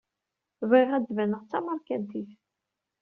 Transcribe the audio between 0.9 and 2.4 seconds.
ad d-baneɣ d tameṛkantit.